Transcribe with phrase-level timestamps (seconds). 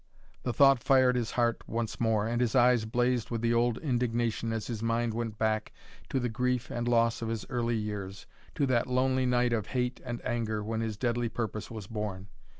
[0.41, 4.51] The thought fired his heart once more and his eyes blazed with the old indignation
[4.51, 5.71] as his mind went back
[6.09, 8.25] to the grief and loss of his early years,
[8.55, 12.29] to that lonely night of hate and anger when his deadly purpose was born.